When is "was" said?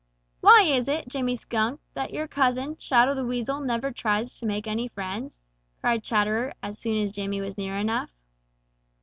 7.39-7.55